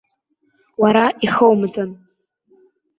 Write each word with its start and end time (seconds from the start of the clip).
Уара 0.81 1.05
ихоумҵан! 1.25 1.91